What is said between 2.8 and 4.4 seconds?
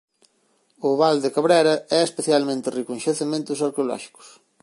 en xacementos arqueolóxicos.